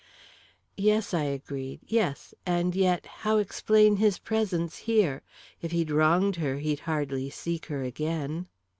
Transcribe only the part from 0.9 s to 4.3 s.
I agreed; "yes and yet, how explain his